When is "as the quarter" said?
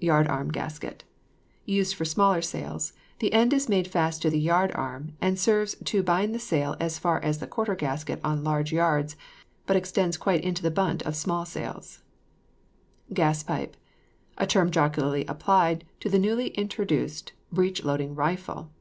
7.22-7.76